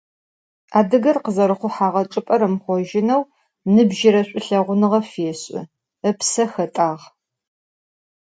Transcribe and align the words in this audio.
Adıger 0.79 1.17
khızerexhuheğe 1.23 2.01
çç'ıp'er 2.05 2.41
ımıxhojıneu 2.45 3.21
nıbjıre 3.73 4.21
ş'ulheğunığe 4.27 4.99
fêş'ı, 5.11 5.59
ıpse 6.09 6.43
xet'ağ. 6.51 6.91